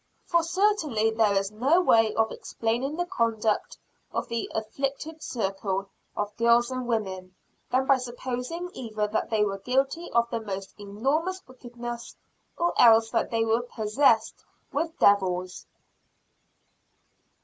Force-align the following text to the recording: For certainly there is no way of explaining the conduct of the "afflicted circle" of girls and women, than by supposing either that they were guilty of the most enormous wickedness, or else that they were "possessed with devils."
For 0.25 0.41
certainly 0.41 1.11
there 1.11 1.35
is 1.37 1.51
no 1.51 1.79
way 1.79 2.11
of 2.15 2.31
explaining 2.31 2.95
the 2.95 3.05
conduct 3.05 3.77
of 4.11 4.29
the 4.29 4.49
"afflicted 4.55 5.21
circle" 5.21 5.89
of 6.17 6.35
girls 6.37 6.71
and 6.71 6.87
women, 6.87 7.35
than 7.69 7.85
by 7.85 7.97
supposing 7.97 8.71
either 8.73 9.05
that 9.05 9.29
they 9.29 9.45
were 9.45 9.59
guilty 9.59 10.11
of 10.11 10.27
the 10.31 10.39
most 10.41 10.73
enormous 10.79 11.47
wickedness, 11.47 12.15
or 12.57 12.73
else 12.81 13.11
that 13.11 13.29
they 13.29 13.45
were 13.45 13.61
"possessed 13.61 14.43
with 14.73 14.97
devils." 14.97 15.67